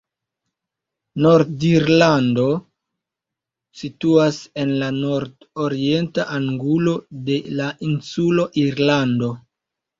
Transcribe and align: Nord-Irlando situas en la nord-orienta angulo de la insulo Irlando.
Nord-Irlando 1.25 2.45
situas 3.83 4.41
en 4.65 4.73
la 4.81 4.89
nord-orienta 4.97 6.29
angulo 6.41 6.97
de 7.31 7.39
la 7.61 7.71
insulo 7.93 8.51
Irlando. 8.67 9.35